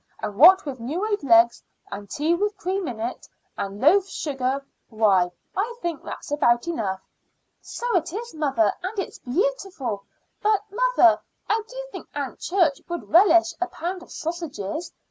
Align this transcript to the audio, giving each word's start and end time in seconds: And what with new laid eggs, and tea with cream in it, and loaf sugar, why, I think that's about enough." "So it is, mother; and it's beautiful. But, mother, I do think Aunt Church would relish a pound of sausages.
And 0.19 0.35
what 0.35 0.65
with 0.65 0.79
new 0.79 1.03
laid 1.07 1.23
eggs, 1.29 1.61
and 1.91 2.09
tea 2.09 2.33
with 2.33 2.57
cream 2.57 2.87
in 2.87 2.99
it, 2.99 3.27
and 3.55 3.79
loaf 3.79 4.07
sugar, 4.09 4.65
why, 4.89 5.29
I 5.55 5.75
think 5.79 6.01
that's 6.03 6.31
about 6.31 6.67
enough." 6.67 7.01
"So 7.61 7.85
it 7.97 8.11
is, 8.11 8.33
mother; 8.33 8.73
and 8.81 8.97
it's 8.97 9.19
beautiful. 9.19 10.05
But, 10.41 10.63
mother, 10.71 11.21
I 11.47 11.61
do 11.69 11.77
think 11.91 12.07
Aunt 12.15 12.39
Church 12.39 12.81
would 12.89 13.09
relish 13.11 13.53
a 13.61 13.67
pound 13.67 14.01
of 14.01 14.11
sausages. 14.11 14.91